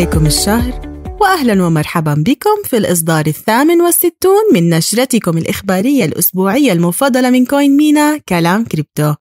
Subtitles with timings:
[0.00, 0.80] عليكم الشهر
[1.20, 8.64] وأهلا ومرحبا بكم في الإصدار الثامن والستون من نشرتكم الإخبارية الأسبوعية المفضلة من CoinMENA كلام
[8.64, 9.14] كريبتو.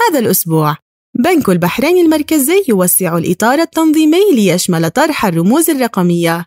[0.00, 0.76] هذا الأسبوع
[1.24, 6.46] بنك البحرين المركزي يوسع الإطار التنظيمي ليشمل طرح الرموز الرقمية.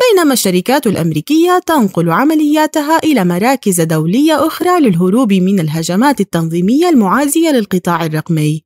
[0.00, 8.04] بينما الشركات الأمريكية تنقل عملياتها إلى مراكز دولية أخرى للهروب من الهجمات التنظيمية المعادية للقطاع
[8.04, 8.64] الرقمي.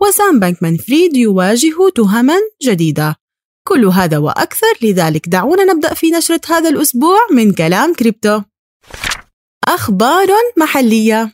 [0.00, 3.25] وسام بنك منفريد يواجه تهما جديدة
[3.68, 4.74] كل هذا وأكثر.
[4.82, 8.40] لذلك دعونا نبدأ في نشرة هذا الأسبوع من كلام كريبتو.
[9.68, 11.32] أخبار محلية.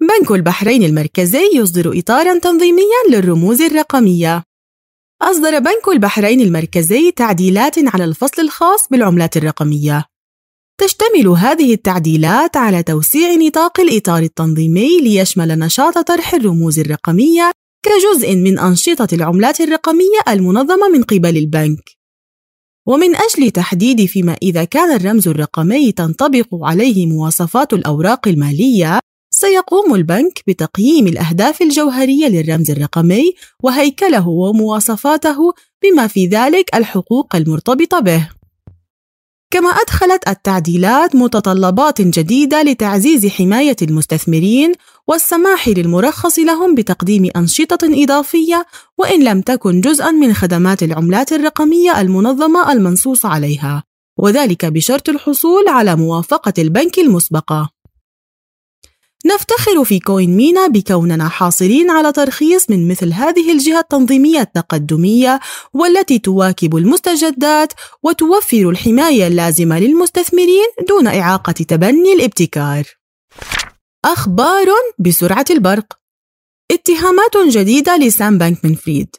[0.00, 4.42] بنك البحرين المركزي يصدر إطارا تنظيميا للرموز الرقمية.
[5.22, 10.04] أصدر بنك البحرين المركزي تعديلات على الفصل الخاص بالعملات الرقمية.
[10.80, 18.58] تشتمل هذه التعديلات على توسيع نطاق الإطار التنظيمي ليشمل نشاط طرح الرموز الرقمية كجزء من
[18.58, 21.90] أنشطة العملات الرقمية المنظمة من قبل البنك.
[22.86, 28.98] ومن أجل تحديد فيما إذا كان الرمز الرقمي تنطبق عليه مواصفات الأوراق المالية،
[29.30, 35.38] سيقوم البنك بتقييم الأهداف الجوهرية للرمز الرقمي وهيكله ومواصفاته
[35.82, 38.28] بما في ذلك الحقوق المرتبطة به.
[39.50, 44.72] كما أدخلت التعديلات متطلبات جديدة لتعزيز حماية المستثمرين
[45.08, 48.66] والسماح للمرخص لهم بتقديم أنشطة إضافية
[48.98, 53.84] وإن لم تكن جزءًا من خدمات العملات الرقمية المنظمة المنصوص عليها،
[54.18, 57.70] وذلك بشرط الحصول على موافقة البنك المسبقة.
[59.26, 65.40] نفتخر في كوين مينا بكوننا حاصلين على ترخيص من مثل هذه الجهة التنظيمية التقدمية
[65.72, 67.72] والتي تواكب المستجدات
[68.02, 73.01] وتوفر الحماية اللازمة للمستثمرين دون إعاقة تبني الابتكار.
[74.04, 74.66] أخبار
[74.98, 75.98] بسرعة البرق.
[76.72, 79.16] اتهامات جديدة لسام بانكمان فريد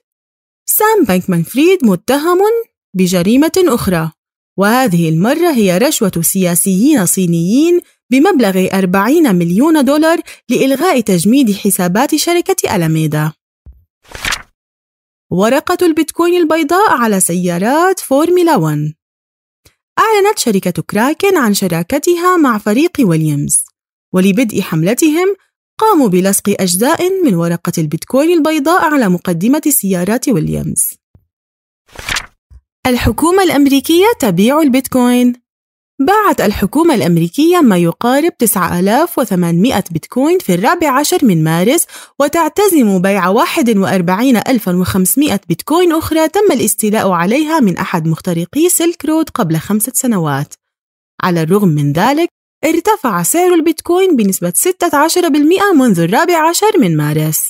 [0.65, 2.39] سام بانكمان فريد متهم
[2.93, 4.11] بجريمة أخرى
[4.57, 7.81] وهذه المرة هي رشوة سياسيين صينيين
[8.11, 13.31] بمبلغ 40 مليون دولار لإلغاء تجميد حسابات شركة ألاميدا.
[15.31, 18.93] ورقة البيتكوين البيضاء على سيارات فورمولا 1
[19.99, 23.72] أعلنت شركة كراكن عن شراكتها مع فريق ويليامز.
[24.13, 25.35] ولبدء حملتهم
[25.79, 30.89] قاموا بلصق أجزاء من ورقة البيتكوين البيضاء على مقدمة سيارات ويليامز.
[32.87, 35.33] الحكومة الأمريكية تبيع البيتكوين.
[35.99, 41.85] باعت الحكومة الأمريكية ما يقارب 9800 بيتكوين في الرابع عشر من مارس
[42.19, 49.91] وتعتزم بيع 41500 بيتكوين أخرى تم الاستيلاء عليها من أحد مخترقي سيلك رود قبل خمسة
[49.95, 50.53] سنوات.
[51.23, 52.29] على الرغم من ذلك
[52.65, 57.41] ارتفع سعر البيتكوين بنسبة 16% منذ الرابع عشر من مارس.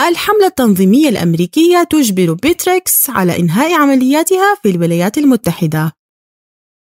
[0.00, 5.92] الحملة التنظيمية الأمريكية تجبر Bittrex على إنهاء عملياتها في الولايات المتحدة.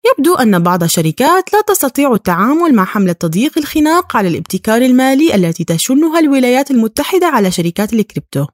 [0.06, 5.64] يبدو أن بعض الشركات لا تستطيع التعامل مع حملة تضييق الخناق على الابتكار المالي التي
[5.64, 8.46] تشنها الولايات المتحدة على شركات الكريبتو.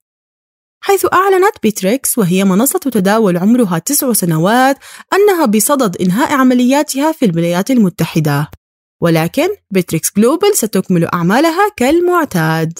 [0.87, 4.79] حيث أعلنت Bittrex وهي منصة تداول عمرها تسع سنوات
[5.13, 8.51] أنها بصدد إنهاء عملياتها في الولايات المتحدة.
[9.03, 12.79] ولكن Bittrex Global ستكمل أعمالها كالمعتاد.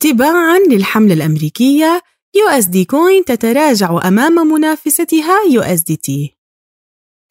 [0.00, 2.02] تباعا للحملة الأمريكية
[2.36, 6.10] USD Coin تتراجع أمام منافستها USDT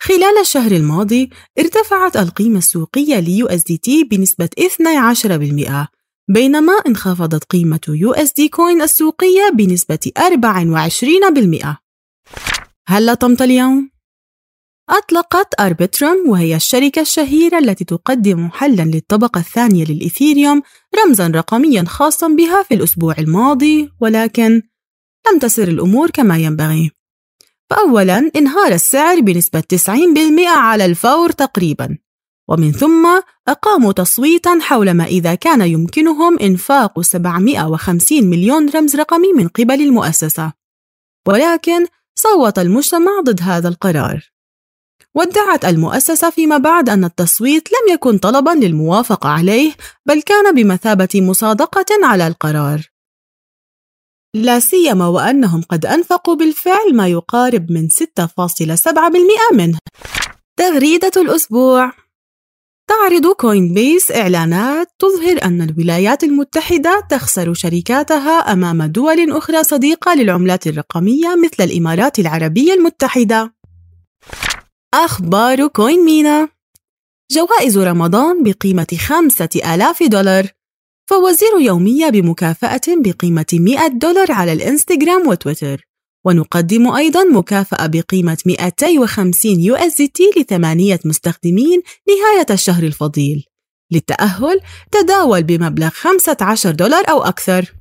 [0.02, 1.30] خلال الشهر الماضي
[1.60, 5.97] ارتفعت القيمة السوقية ل USDT بنسبة 12%
[6.30, 11.78] بينما انخفضت قيمة USD Coin السوقية بنسبة 24%.
[12.88, 13.90] هل لطمت اليوم؟
[14.90, 20.62] أطلقت أربترم وهي الشركة الشهيرة التي تقدم حلاً للطبقة الثانية للإثيريوم
[21.06, 24.62] رمزاً رقمياً خاصاً بها في الأسبوع الماضي ولكن
[25.32, 26.92] لم تسر الأمور كما ينبغي
[27.70, 31.98] فأولاً انهار السعر بنسبة 90% على الفور تقريباً
[32.50, 39.48] ومن ثم أقاموا تصويتا حول ما إذا كان يمكنهم إنفاق 750 مليون رمز رقمي من
[39.48, 40.54] قبل المؤسسة.
[41.28, 41.86] ولكن
[42.16, 44.32] صوت المجتمع ضد هذا القرار.
[45.16, 49.74] وادعت المؤسسة فيما بعد أن التصويت لم يكن طلبا للموافقة عليه
[50.06, 52.82] بل كان بمثابة مصادقة على القرار.
[54.34, 59.80] لا سيما وأنهم قد أنفقوا بالفعل ما يقارب من 6.7% منه.
[60.58, 62.07] تغريدة الأسبوع.
[62.88, 71.36] تعرض Coinbase إعلانات تظهر أن الولايات المتحدة تخسر شركاتها أمام دول أخرى صديقة للعملات الرقمية
[71.44, 73.54] مثل الإمارات العربية المتحدة.
[74.94, 76.50] أخبار CoinMENA
[77.32, 80.48] جوائز رمضان بقيمة خمسة آلاف دولار.
[81.10, 85.88] فوازير يومية بمكافأة بقيمة 100 دولار على الإنستغرام وتويتر.
[86.26, 93.46] ونقدم أيضا مكافأة بقيمة 250 USDT لثمانية مستخدمين نهاية الشهر الفضيل.
[93.92, 94.60] للتأهل
[94.92, 97.74] تداول بمبلغ 15 دولار أو أكثر.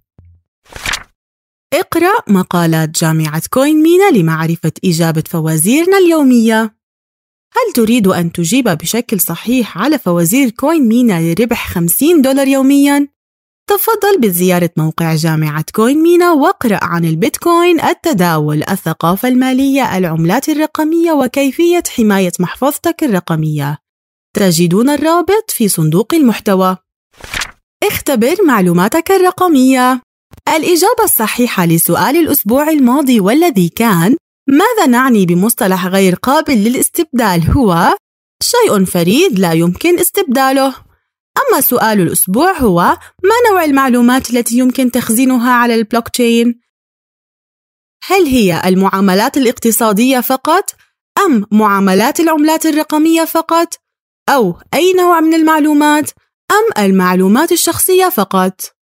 [1.75, 6.77] اقرأ مقالات جامعة CoinMENA لمعرفة إجابة فوازيرنا اليومية.
[7.53, 13.16] هل تريد أن تجيب بشكل صحيح على فوازير CoinMENA لربح 50 دولار يومياً؟
[13.69, 22.33] تفضل بزيارة موقع جامعة CoinMENA واقرأ عن البيتكوين، التداول، الثقافة المالية، العملات الرقمية وكيفية حماية
[22.41, 23.79] محفظتك الرقمية.
[24.37, 26.77] تجدون الرابط في صندوق المحتوى.
[27.83, 30.01] اختبر معلوماتك الرقمية.
[30.49, 34.17] الإجابة الصحيحة لسؤال الأسبوع الماضي والذي كان:
[34.49, 37.97] ماذا نعني بمصطلح غير قابل للاستبدال هو
[38.43, 40.75] شيء فريد لا يمكن استبداله.
[41.37, 42.81] أما سؤال الأسبوع هو
[43.25, 46.61] ما نوع المعلومات التي يمكن تخزينها على البلوك تشين؟
[48.05, 50.71] هل هي المعاملات الاقتصادية فقط
[51.27, 53.69] أم معاملات العملات الرقمية فقط؟
[54.29, 56.11] أو أي نوع من المعلومات
[56.51, 58.77] أم المعلومات الشخصية فقط؟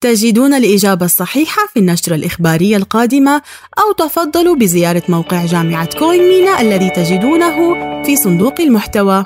[0.00, 3.42] تجدون الإجابة الصحيحة في النشرة الإخبارية القادمة
[3.78, 7.56] أو تفضلوا بزيارة موقع جامعة كوين مينا الذي تجدونه
[8.02, 9.24] في صندوق المحتوى